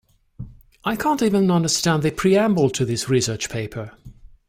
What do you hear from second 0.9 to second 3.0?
can’t even understand the preamble to